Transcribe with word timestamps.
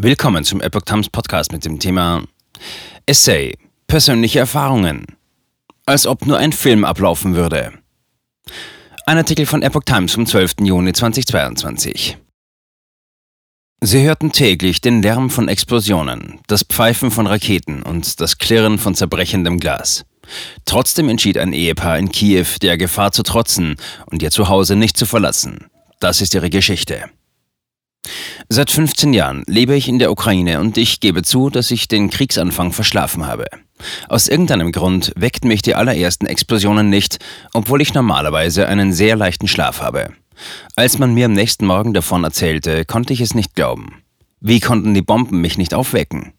Willkommen 0.00 0.44
zum 0.44 0.60
Epoch 0.60 0.82
Times 0.82 1.10
Podcast 1.10 1.50
mit 1.50 1.64
dem 1.64 1.80
Thema 1.80 2.22
Essay 3.06 3.58
Persönliche 3.88 4.38
Erfahrungen. 4.38 5.06
Als 5.86 6.06
ob 6.06 6.24
nur 6.24 6.38
ein 6.38 6.52
Film 6.52 6.84
ablaufen 6.84 7.34
würde. 7.34 7.72
Ein 9.06 9.16
Artikel 9.16 9.44
von 9.44 9.60
Epoch 9.60 9.82
Times 9.82 10.14
vom 10.14 10.24
12. 10.24 10.60
Juni 10.60 10.92
2022. 10.92 12.16
Sie 13.80 14.02
hörten 14.04 14.30
täglich 14.30 14.80
den 14.80 15.02
Lärm 15.02 15.30
von 15.30 15.48
Explosionen, 15.48 16.38
das 16.46 16.62
Pfeifen 16.62 17.10
von 17.10 17.26
Raketen 17.26 17.82
und 17.82 18.20
das 18.20 18.38
Klirren 18.38 18.78
von 18.78 18.94
zerbrechendem 18.94 19.58
Glas. 19.58 20.04
Trotzdem 20.64 21.08
entschied 21.08 21.38
ein 21.38 21.52
Ehepaar 21.52 21.98
in 21.98 22.12
Kiew, 22.12 22.46
der 22.62 22.78
Gefahr 22.78 23.10
zu 23.10 23.24
trotzen 23.24 23.74
und 24.06 24.22
ihr 24.22 24.30
Zuhause 24.30 24.76
nicht 24.76 24.96
zu 24.96 25.06
verlassen. 25.06 25.66
Das 25.98 26.20
ist 26.20 26.34
ihre 26.34 26.50
Geschichte. 26.50 27.10
Seit 28.50 28.70
15 28.70 29.12
Jahren 29.12 29.44
lebe 29.46 29.74
ich 29.74 29.88
in 29.88 29.98
der 29.98 30.10
Ukraine 30.10 30.60
und 30.60 30.78
ich 30.78 31.00
gebe 31.00 31.22
zu, 31.22 31.50
dass 31.50 31.70
ich 31.70 31.86
den 31.86 32.08
Kriegsanfang 32.08 32.72
verschlafen 32.72 33.26
habe. 33.26 33.44
Aus 34.08 34.26
irgendeinem 34.28 34.72
Grund 34.72 35.12
weckten 35.16 35.48
mich 35.48 35.60
die 35.60 35.74
allerersten 35.74 36.26
Explosionen 36.26 36.88
nicht, 36.88 37.18
obwohl 37.52 37.82
ich 37.82 37.92
normalerweise 37.92 38.66
einen 38.66 38.94
sehr 38.94 39.16
leichten 39.16 39.48
Schlaf 39.48 39.82
habe. 39.82 40.14
Als 40.76 40.98
man 40.98 41.12
mir 41.12 41.26
am 41.26 41.32
nächsten 41.32 41.66
Morgen 41.66 41.92
davon 41.92 42.24
erzählte, 42.24 42.86
konnte 42.86 43.12
ich 43.12 43.20
es 43.20 43.34
nicht 43.34 43.54
glauben. 43.54 44.02
Wie 44.40 44.60
konnten 44.60 44.94
die 44.94 45.02
Bomben 45.02 45.40
mich 45.40 45.58
nicht 45.58 45.74
aufwecken? 45.74 46.32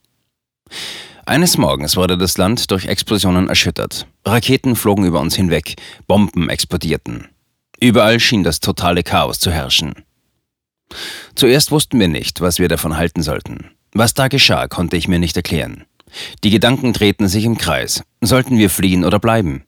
Eines 1.26 1.58
Morgens 1.58 1.96
wurde 1.96 2.18
das 2.18 2.38
Land 2.40 2.72
durch 2.72 2.88
Explosionen 2.88 3.50
erschüttert. 3.50 4.08
Raketen 4.26 4.76
flogen 4.76 5.06
über 5.06 5.20
uns 5.20 5.36
hinweg, 5.36 5.76
Bomben 6.08 6.50
explodierten. 6.50 7.28
Überall 7.80 8.20
schien 8.20 8.44
das 8.44 8.62
totale 8.62 9.04
Chaos 9.04 9.40
zu 9.40 9.52
herrschen. 9.52 9.94
Zuerst 11.36 11.72
wussten 11.72 12.00
wir 12.00 12.08
nicht, 12.08 12.42
was 12.42 12.60
wir 12.60 12.68
davon 12.68 12.98
halten 12.98 13.22
sollten. 13.22 13.72
Was 13.94 14.14
da 14.14 14.28
geschah, 14.28 14.68
konnte 14.68 14.98
ich 14.98 15.08
mir 15.08 15.20
nicht 15.20 15.36
erklären. 15.38 15.86
Die 16.44 16.50
Gedanken 16.50 16.94
drehten 16.94 17.28
sich 17.28 17.46
im 17.46 17.58
Kreis. 17.58 18.04
Sollten 18.22 18.58
wir 18.58 18.70
fliehen 18.70 19.06
oder 19.06 19.20
bleiben? 19.20 19.64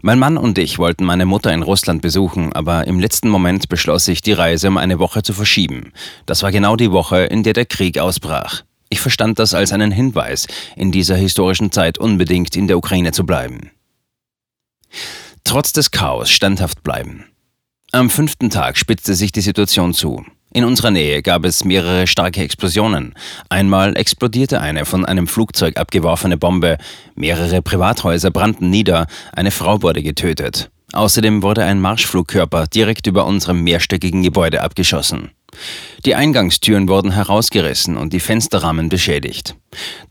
Mein 0.00 0.18
Mann 0.18 0.38
und 0.38 0.58
ich 0.58 0.78
wollten 0.78 1.04
meine 1.04 1.26
Mutter 1.26 1.52
in 1.52 1.62
Russland 1.62 2.00
besuchen, 2.00 2.52
aber 2.52 2.86
im 2.86 3.00
letzten 3.00 3.28
Moment 3.28 3.68
beschloss 3.68 4.08
ich, 4.08 4.22
die 4.22 4.32
Reise 4.32 4.68
um 4.68 4.78
eine 4.78 4.98
Woche 4.98 5.22
zu 5.22 5.32
verschieben. 5.32 5.92
Das 6.26 6.42
war 6.42 6.52
genau 6.52 6.76
die 6.76 6.92
Woche, 6.92 7.24
in 7.24 7.42
der 7.42 7.52
der 7.52 7.66
Krieg 7.66 7.98
ausbrach. 7.98 8.62
Ich 8.88 9.00
verstand 9.00 9.38
das 9.38 9.52
als 9.52 9.72
einen 9.72 9.90
Hinweis, 9.90 10.46
in 10.74 10.90
dieser 10.92 11.16
historischen 11.16 11.70
Zeit 11.70 11.98
unbedingt 11.98 12.56
in 12.56 12.66
der 12.66 12.78
Ukraine 12.78 13.12
zu 13.12 13.26
bleiben. 13.26 13.70
Trotz 15.44 15.72
des 15.72 15.90
Chaos 15.90 16.30
standhaft 16.30 16.82
bleiben. 16.82 17.26
Am 17.90 18.10
fünften 18.10 18.50
Tag 18.50 18.76
spitzte 18.76 19.14
sich 19.14 19.32
die 19.32 19.40
Situation 19.40 19.94
zu. 19.94 20.22
In 20.52 20.64
unserer 20.64 20.90
Nähe 20.90 21.22
gab 21.22 21.46
es 21.46 21.64
mehrere 21.64 22.06
starke 22.06 22.42
Explosionen. 22.42 23.14
Einmal 23.48 23.96
explodierte 23.96 24.60
eine 24.60 24.84
von 24.84 25.06
einem 25.06 25.26
Flugzeug 25.26 25.78
abgeworfene 25.78 26.36
Bombe, 26.36 26.76
mehrere 27.14 27.62
Privathäuser 27.62 28.30
brannten 28.30 28.68
nieder, 28.68 29.06
eine 29.32 29.50
Frau 29.50 29.80
wurde 29.80 30.02
getötet. 30.02 30.70
Außerdem 30.92 31.42
wurde 31.42 31.64
ein 31.64 31.80
Marschflugkörper 31.80 32.66
direkt 32.66 33.06
über 33.06 33.24
unserem 33.24 33.62
mehrstöckigen 33.62 34.22
Gebäude 34.22 34.62
abgeschossen. 34.62 35.30
Die 36.04 36.14
Eingangstüren 36.14 36.88
wurden 36.88 37.12
herausgerissen 37.12 37.96
und 37.96 38.12
die 38.12 38.20
Fensterrahmen 38.20 38.90
beschädigt. 38.90 39.56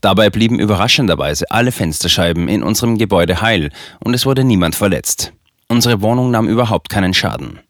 Dabei 0.00 0.30
blieben 0.30 0.58
überraschenderweise 0.58 1.48
alle 1.52 1.70
Fensterscheiben 1.70 2.48
in 2.48 2.64
unserem 2.64 2.98
Gebäude 2.98 3.40
heil 3.40 3.70
und 4.00 4.14
es 4.14 4.26
wurde 4.26 4.42
niemand 4.42 4.74
verletzt. 4.74 5.32
Unsere 5.68 6.00
Wohnung 6.00 6.32
nahm 6.32 6.48
überhaupt 6.48 6.88
keinen 6.88 7.14
Schaden. 7.14 7.60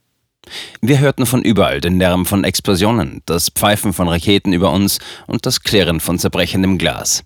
Wir 0.80 0.98
hörten 0.98 1.27
von 1.27 1.42
überall 1.42 1.80
den 1.80 1.98
Lärm 1.98 2.27
von 2.27 2.44
Explosionen, 2.44 3.22
das 3.27 3.50
Pfeifen 3.50 3.92
von 3.92 4.08
Raketen 4.08 4.52
über 4.52 4.70
uns 4.70 4.98
und 5.27 5.46
das 5.46 5.62
Klirren 5.62 6.00
von 6.00 6.18
zerbrechendem 6.18 6.78
Glas. 6.78 7.24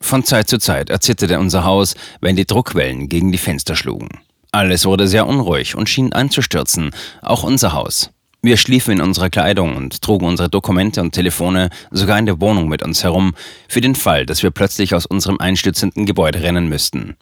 Von 0.00 0.24
Zeit 0.24 0.48
zu 0.48 0.58
Zeit 0.58 0.90
erzitterte 0.90 1.38
unser 1.38 1.64
Haus, 1.64 1.94
wenn 2.20 2.36
die 2.36 2.46
Druckwellen 2.46 3.08
gegen 3.08 3.32
die 3.32 3.38
Fenster 3.38 3.76
schlugen. 3.76 4.08
Alles 4.52 4.84
wurde 4.84 5.06
sehr 5.06 5.26
unruhig 5.26 5.76
und 5.76 5.88
schien 5.88 6.12
einzustürzen, 6.12 6.90
auch 7.22 7.44
unser 7.44 7.72
Haus. 7.72 8.10
Wir 8.42 8.56
schliefen 8.56 8.94
in 8.94 9.00
unserer 9.02 9.28
Kleidung 9.28 9.76
und 9.76 10.00
trugen 10.00 10.24
unsere 10.24 10.48
Dokumente 10.48 11.02
und 11.02 11.12
Telefone 11.12 11.68
sogar 11.90 12.18
in 12.18 12.24
der 12.24 12.40
Wohnung 12.40 12.68
mit 12.68 12.82
uns 12.82 13.04
herum, 13.04 13.34
für 13.68 13.82
den 13.82 13.94
Fall, 13.94 14.24
dass 14.24 14.42
wir 14.42 14.50
plötzlich 14.50 14.94
aus 14.94 15.04
unserem 15.04 15.38
einstürzenden 15.38 16.06
Gebäude 16.06 16.42
rennen 16.42 16.68
müssten. 16.68 17.16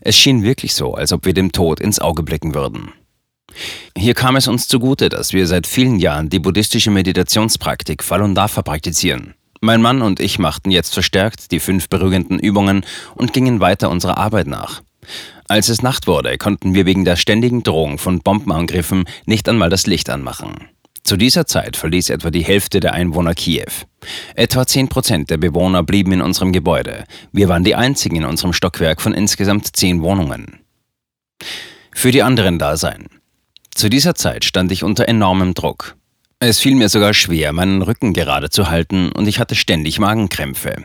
Es 0.00 0.16
schien 0.16 0.42
wirklich 0.42 0.74
so, 0.74 0.94
als 0.94 1.12
ob 1.12 1.26
wir 1.26 1.34
dem 1.34 1.52
Tod 1.52 1.78
ins 1.78 1.98
Auge 1.98 2.22
blicken 2.22 2.54
würden. 2.54 2.90
Hier 3.96 4.14
kam 4.14 4.36
es 4.36 4.48
uns 4.48 4.68
zugute, 4.68 5.08
dass 5.08 5.32
wir 5.32 5.46
seit 5.46 5.66
vielen 5.66 5.98
Jahren 5.98 6.28
die 6.28 6.38
buddhistische 6.38 6.90
Meditationspraktik 6.90 8.02
Falun 8.02 8.34
Dafa 8.34 8.62
praktizieren. 8.62 9.34
Mein 9.60 9.80
Mann 9.80 10.02
und 10.02 10.18
ich 10.18 10.38
machten 10.38 10.70
jetzt 10.70 10.92
verstärkt 10.92 11.52
die 11.52 11.60
fünf 11.60 11.88
beruhigenden 11.88 12.38
Übungen 12.38 12.84
und 13.14 13.32
gingen 13.32 13.60
weiter 13.60 13.90
unserer 13.90 14.18
Arbeit 14.18 14.48
nach. 14.48 14.82
Als 15.48 15.68
es 15.68 15.82
Nacht 15.82 16.06
wurde, 16.06 16.38
konnten 16.38 16.74
wir 16.74 16.86
wegen 16.86 17.04
der 17.04 17.16
ständigen 17.16 17.62
Drohung 17.62 17.98
von 17.98 18.20
Bombenangriffen 18.20 19.04
nicht 19.26 19.48
einmal 19.48 19.70
das 19.70 19.86
Licht 19.86 20.10
anmachen. 20.10 20.68
Zu 21.04 21.16
dieser 21.16 21.46
Zeit 21.46 21.76
verließ 21.76 22.10
etwa 22.10 22.30
die 22.30 22.44
Hälfte 22.44 22.80
der 22.80 22.92
Einwohner 22.92 23.34
Kiew. 23.34 23.70
Etwa 24.34 24.66
10 24.66 24.88
Prozent 24.88 25.30
der 25.30 25.36
Bewohner 25.36 25.82
blieben 25.82 26.12
in 26.12 26.22
unserem 26.22 26.52
Gebäude. 26.52 27.04
Wir 27.32 27.48
waren 27.48 27.64
die 27.64 27.74
einzigen 27.74 28.16
in 28.16 28.24
unserem 28.24 28.52
Stockwerk 28.52 29.00
von 29.00 29.12
insgesamt 29.12 29.76
zehn 29.76 30.02
Wohnungen. 30.02 30.60
Für 31.92 32.12
die 32.12 32.22
anderen 32.22 32.58
da 32.58 32.76
sein. 32.76 33.06
Zu 33.74 33.88
dieser 33.88 34.14
Zeit 34.14 34.44
stand 34.44 34.70
ich 34.72 34.84
unter 34.84 35.08
enormem 35.08 35.54
Druck. 35.54 35.96
Es 36.38 36.58
fiel 36.58 36.74
mir 36.74 36.88
sogar 36.88 37.14
schwer, 37.14 37.52
meinen 37.52 37.82
Rücken 37.82 38.12
gerade 38.12 38.50
zu 38.50 38.68
halten 38.68 39.12
und 39.12 39.28
ich 39.28 39.38
hatte 39.38 39.54
ständig 39.54 39.98
Magenkrämpfe. 39.98 40.76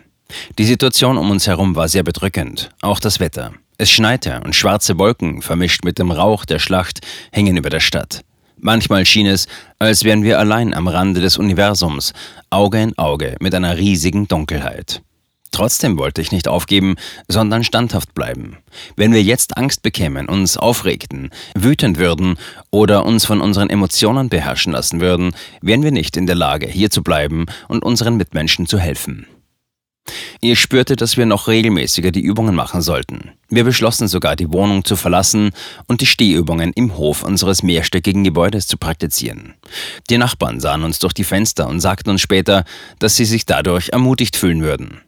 Die 0.57 0.65
Situation 0.65 1.17
um 1.17 1.31
uns 1.31 1.47
herum 1.47 1.75
war 1.75 1.87
sehr 1.87 2.03
bedrückend, 2.03 2.69
auch 2.81 2.99
das 2.99 3.19
Wetter. 3.19 3.53
Es 3.77 3.91
schneite 3.91 4.41
und 4.43 4.55
schwarze 4.55 4.97
Wolken, 4.97 5.41
vermischt 5.41 5.83
mit 5.83 5.99
dem 5.99 6.11
Rauch 6.11 6.45
der 6.45 6.59
Schlacht, 6.59 6.99
hingen 7.31 7.57
über 7.57 7.69
der 7.69 7.79
Stadt. 7.79 8.21
Manchmal 8.59 9.05
schien 9.05 9.27
es, 9.27 9.47
als 9.77 10.03
wären 10.03 10.23
wir 10.23 10.39
allein 10.39 10.73
am 10.73 10.87
Rande 10.87 11.21
des 11.21 11.37
Universums, 11.37 12.13
Auge 12.49 12.81
in 12.81 12.97
Auge 12.97 13.35
mit 13.39 13.53
einer 13.53 13.77
riesigen 13.77 14.27
Dunkelheit. 14.27 15.01
Trotzdem 15.57 15.97
wollte 15.97 16.21
ich 16.21 16.31
nicht 16.31 16.47
aufgeben, 16.47 16.97
sondern 17.27 17.63
standhaft 17.63 18.13
bleiben. 18.13 18.57
Wenn 18.95 19.11
wir 19.11 19.23
jetzt 19.23 19.57
Angst 19.57 19.81
bekämen, 19.81 20.29
uns 20.29 20.55
aufregten, 20.55 21.31
wütend 21.55 21.97
würden 21.97 22.37
oder 22.69 23.07
uns 23.07 23.25
von 23.25 23.41
unseren 23.41 23.71
Emotionen 23.71 24.29
beherrschen 24.29 24.73
lassen 24.73 25.01
würden, 25.01 25.31
wären 25.63 25.81
wir 25.81 25.89
nicht 25.89 26.15
in 26.15 26.27
der 26.27 26.35
Lage, 26.35 26.67
hier 26.67 26.91
zu 26.91 27.01
bleiben 27.01 27.47
und 27.69 27.83
unseren 27.83 28.17
Mitmenschen 28.17 28.67
zu 28.67 28.77
helfen. 28.77 29.25
Ich 30.41 30.59
spürte, 30.59 30.95
dass 30.95 31.17
wir 31.17 31.25
noch 31.25 31.47
regelmäßiger 31.47 32.11
die 32.11 32.21
Übungen 32.21 32.53
machen 32.53 32.83
sollten. 32.83 33.31
Wir 33.49 33.63
beschlossen 33.63 34.07
sogar, 34.07 34.35
die 34.35 34.53
Wohnung 34.53 34.85
zu 34.85 34.95
verlassen 34.95 35.49
und 35.87 36.01
die 36.01 36.05
Stehübungen 36.05 36.71
im 36.73 36.97
Hof 36.97 37.23
unseres 37.23 37.63
mehrstöckigen 37.63 38.23
Gebäudes 38.23 38.67
zu 38.67 38.77
praktizieren. 38.77 39.55
Die 40.11 40.19
Nachbarn 40.19 40.59
sahen 40.59 40.83
uns 40.83 40.99
durch 40.99 41.13
die 41.13 41.23
Fenster 41.23 41.67
und 41.67 41.79
sagten 41.79 42.11
uns 42.11 42.21
später, 42.21 42.63
dass 42.99 43.15
sie 43.15 43.25
sich 43.25 43.47
dadurch 43.47 43.89
ermutigt 43.89 44.37
fühlen 44.37 44.61
würden. 44.61 45.01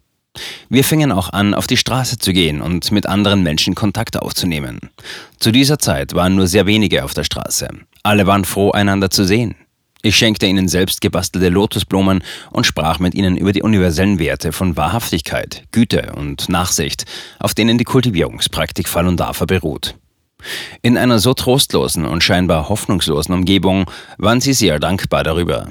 Wir 0.69 0.83
fingen 0.83 1.11
auch 1.11 1.31
an, 1.31 1.53
auf 1.53 1.67
die 1.67 1.77
Straße 1.77 2.17
zu 2.17 2.33
gehen 2.33 2.61
und 2.61 2.91
mit 2.91 3.05
anderen 3.05 3.43
Menschen 3.43 3.75
Kontakt 3.75 4.17
aufzunehmen. 4.17 4.79
Zu 5.39 5.51
dieser 5.51 5.79
Zeit 5.79 6.13
waren 6.13 6.35
nur 6.35 6.47
sehr 6.47 6.65
wenige 6.65 7.03
auf 7.03 7.13
der 7.13 7.23
Straße. 7.23 7.69
Alle 8.03 8.27
waren 8.27 8.45
froh, 8.45 8.71
einander 8.71 9.09
zu 9.09 9.25
sehen. 9.25 9.55
Ich 10.01 10.15
schenkte 10.15 10.45
ihnen 10.45 10.69
selbst 10.69 11.01
gebastelte 11.01 11.49
Lotusblumen 11.49 12.23
und 12.51 12.65
sprach 12.65 12.99
mit 12.99 13.15
ihnen 13.15 13.35
über 13.35 13.51
die 13.51 13.63
universellen 13.63 14.17
Werte 14.17 14.53
von 14.53 14.77
Wahrhaftigkeit, 14.77 15.63
Güte 15.73 16.13
und 16.15 16.47
Nachsicht, 16.47 17.03
auf 17.37 17.53
denen 17.53 17.77
die 17.77 17.83
Kultivierungspraktik 17.83 18.87
Falun 18.87 19.17
Dafa 19.17 19.43
beruht. 19.45 19.95
In 20.81 20.97
einer 20.97 21.19
so 21.19 21.33
trostlosen 21.33 22.05
und 22.05 22.23
scheinbar 22.23 22.69
hoffnungslosen 22.69 23.35
Umgebung 23.35 23.91
waren 24.17 24.39
sie 24.39 24.53
sehr 24.53 24.79
dankbar 24.79 25.25
darüber, 25.25 25.67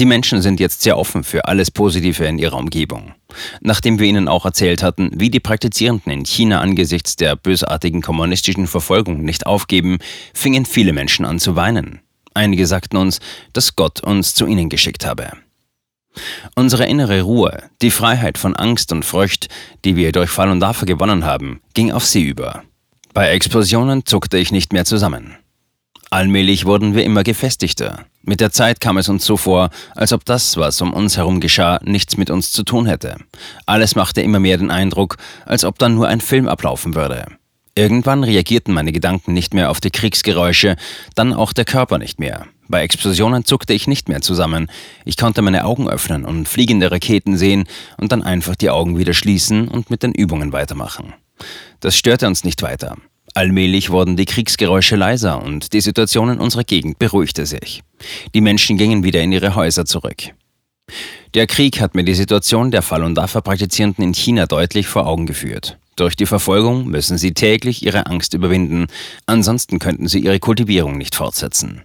die 0.00 0.06
Menschen 0.06 0.40
sind 0.40 0.60
jetzt 0.60 0.80
sehr 0.80 0.96
offen 0.96 1.24
für 1.24 1.44
alles 1.44 1.70
Positive 1.70 2.24
in 2.24 2.38
ihrer 2.38 2.56
Umgebung. 2.56 3.12
Nachdem 3.60 3.98
wir 3.98 4.06
ihnen 4.06 4.28
auch 4.28 4.46
erzählt 4.46 4.82
hatten, 4.82 5.10
wie 5.14 5.28
die 5.28 5.40
Praktizierenden 5.40 6.10
in 6.10 6.24
China 6.24 6.60
angesichts 6.60 7.16
der 7.16 7.36
bösartigen 7.36 8.00
kommunistischen 8.00 8.66
Verfolgung 8.66 9.22
nicht 9.22 9.46
aufgeben, 9.46 9.98
fingen 10.32 10.64
viele 10.64 10.94
Menschen 10.94 11.26
an 11.26 11.38
zu 11.38 11.54
weinen. 11.54 12.00
Einige 12.32 12.66
sagten 12.66 12.96
uns, 12.96 13.20
dass 13.52 13.76
Gott 13.76 14.00
uns 14.00 14.34
zu 14.34 14.46
ihnen 14.46 14.70
geschickt 14.70 15.04
habe. 15.04 15.32
Unsere 16.54 16.86
innere 16.86 17.20
Ruhe, 17.20 17.64
die 17.82 17.90
Freiheit 17.90 18.38
von 18.38 18.56
Angst 18.56 18.92
und 18.92 19.04
Furcht, 19.04 19.48
die 19.84 19.96
wir 19.96 20.12
durch 20.12 20.30
Fall 20.30 20.50
und 20.50 20.60
Dafür 20.60 20.86
gewonnen 20.86 21.26
haben, 21.26 21.60
ging 21.74 21.92
auf 21.92 22.06
sie 22.06 22.22
über. 22.22 22.62
Bei 23.12 23.28
Explosionen 23.28 24.06
zuckte 24.06 24.38
ich 24.38 24.50
nicht 24.50 24.72
mehr 24.72 24.86
zusammen. 24.86 25.36
Allmählich 26.12 26.64
wurden 26.64 26.96
wir 26.96 27.04
immer 27.04 27.22
gefestigter. 27.22 28.04
Mit 28.22 28.40
der 28.40 28.50
Zeit 28.50 28.80
kam 28.80 28.98
es 28.98 29.08
uns 29.08 29.24
so 29.24 29.36
vor, 29.36 29.70
als 29.94 30.12
ob 30.12 30.24
das, 30.24 30.56
was 30.56 30.80
um 30.82 30.92
uns 30.92 31.16
herum 31.16 31.38
geschah, 31.38 31.78
nichts 31.84 32.16
mit 32.16 32.30
uns 32.30 32.50
zu 32.50 32.64
tun 32.64 32.86
hätte. 32.86 33.16
Alles 33.64 33.94
machte 33.94 34.20
immer 34.20 34.40
mehr 34.40 34.58
den 34.58 34.72
Eindruck, 34.72 35.18
als 35.46 35.64
ob 35.64 35.78
dann 35.78 35.94
nur 35.94 36.08
ein 36.08 36.20
Film 36.20 36.48
ablaufen 36.48 36.96
würde. 36.96 37.26
Irgendwann 37.76 38.24
reagierten 38.24 38.74
meine 38.74 38.90
Gedanken 38.90 39.32
nicht 39.32 39.54
mehr 39.54 39.70
auf 39.70 39.80
die 39.80 39.92
Kriegsgeräusche, 39.92 40.74
dann 41.14 41.32
auch 41.32 41.52
der 41.52 41.64
Körper 41.64 41.98
nicht 41.98 42.18
mehr. 42.18 42.46
Bei 42.66 42.82
Explosionen 42.82 43.44
zuckte 43.44 43.72
ich 43.72 43.86
nicht 43.86 44.08
mehr 44.08 44.20
zusammen. 44.20 44.68
Ich 45.04 45.16
konnte 45.16 45.42
meine 45.42 45.64
Augen 45.64 45.88
öffnen 45.88 46.24
und 46.24 46.48
fliegende 46.48 46.90
Raketen 46.90 47.36
sehen 47.36 47.64
und 47.98 48.10
dann 48.10 48.24
einfach 48.24 48.56
die 48.56 48.70
Augen 48.70 48.98
wieder 48.98 49.14
schließen 49.14 49.68
und 49.68 49.90
mit 49.90 50.02
den 50.02 50.12
Übungen 50.12 50.52
weitermachen. 50.52 51.14
Das 51.78 51.96
störte 51.96 52.26
uns 52.26 52.42
nicht 52.42 52.62
weiter. 52.62 52.96
Allmählich 53.34 53.90
wurden 53.90 54.16
die 54.16 54.24
Kriegsgeräusche 54.24 54.96
leiser 54.96 55.42
und 55.42 55.72
die 55.72 55.80
Situation 55.80 56.30
in 56.30 56.38
unserer 56.38 56.64
Gegend 56.64 56.98
beruhigte 56.98 57.46
sich. 57.46 57.82
Die 58.34 58.40
Menschen 58.40 58.76
gingen 58.76 59.04
wieder 59.04 59.22
in 59.22 59.32
ihre 59.32 59.54
Häuser 59.54 59.84
zurück. 59.84 60.32
Der 61.34 61.46
Krieg 61.46 61.80
hat 61.80 61.94
mir 61.94 62.02
die 62.02 62.14
Situation 62.14 62.70
der 62.72 62.82
Falun 62.82 63.14
Dafa-Praktizierenden 63.14 64.04
in 64.04 64.14
China 64.14 64.46
deutlich 64.46 64.88
vor 64.88 65.06
Augen 65.06 65.26
geführt. 65.26 65.78
Durch 65.94 66.16
die 66.16 66.26
Verfolgung 66.26 66.88
müssen 66.88 67.18
sie 67.18 67.34
täglich 67.34 67.84
ihre 67.84 68.06
Angst 68.06 68.34
überwinden, 68.34 68.86
ansonsten 69.26 69.78
könnten 69.78 70.08
sie 70.08 70.18
ihre 70.18 70.40
Kultivierung 70.40 70.98
nicht 70.98 71.14
fortsetzen. 71.14 71.82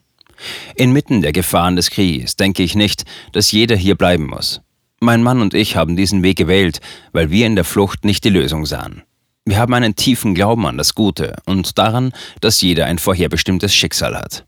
Inmitten 0.76 1.22
der 1.22 1.32
Gefahren 1.32 1.76
des 1.76 1.92
Krieges 1.92 2.36
denke 2.36 2.64
ich 2.64 2.76
nicht, 2.76 3.06
dass 3.34 3.52
jeder 3.52 3.76
hier 3.76 3.96
bleiben 3.96 4.26
muss. 4.26 4.62
Mein 5.00 5.22
Mann 5.22 5.42
und 5.42 5.54
ich 5.54 5.76
haben 5.76 5.96
diesen 5.96 6.24
Weg 6.24 6.38
gewählt, 6.38 6.80
weil 7.12 7.30
wir 7.30 7.46
in 7.46 7.56
der 7.56 7.66
Flucht 7.66 8.06
nicht 8.06 8.24
die 8.24 8.30
Lösung 8.30 8.66
sahen. 8.66 9.04
Wir 9.46 9.60
haben 9.60 9.76
einen 9.76 9.96
tiefen 9.96 10.34
Glauben 10.34 10.66
an 10.66 10.78
das 10.78 10.96
Gute 10.96 11.36
und 11.46 11.78
daran, 11.78 12.14
dass 12.42 12.62
jeder 12.62 12.88
ein 12.88 12.98
vorherbestimmtes 12.98 13.76
Schicksal 13.76 14.16
hat. 14.16 14.46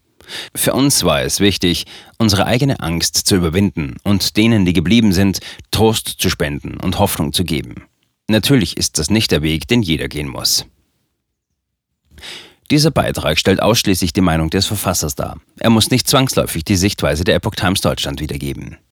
Für 0.56 0.74
uns 0.74 1.04
war 1.04 1.22
es 1.22 1.40
wichtig, 1.40 1.86
unsere 2.18 2.48
eigene 2.48 2.80
Angst 2.80 3.16
zu 3.16 3.36
überwinden 3.36 3.98
und 4.04 4.38
denen, 4.38 4.66
die 4.66 4.74
geblieben 4.74 5.14
sind, 5.14 5.40
Trost 5.70 6.08
zu 6.18 6.32
spenden 6.32 6.78
und 6.78 6.98
Hoffnung 6.98 7.32
zu 7.32 7.44
geben. 7.44 7.86
Natürlich 8.28 8.76
ist 8.76 8.98
das 8.98 9.12
nicht 9.12 9.32
der 9.32 9.44
Weg, 9.44 9.68
den 9.68 9.84
jeder 9.84 10.08
gehen 10.08 10.28
muss. 10.28 10.66
Dieser 12.72 12.92
Beitrag 12.92 13.38
stellt 13.38 13.62
ausschließlich 13.62 14.14
die 14.14 14.22
Meinung 14.22 14.50
des 14.50 14.66
Verfassers 14.66 15.16
dar. 15.16 15.40
Er 15.60 15.70
muss 15.70 15.92
nicht 15.92 16.08
zwangsläufig 16.08 16.66
die 16.66 16.76
Sichtweise 16.76 17.24
der 17.24 17.36
Epoch 17.36 17.56
Times 17.56 17.82
Deutschland 17.82 18.20
wiedergeben. 18.20 18.78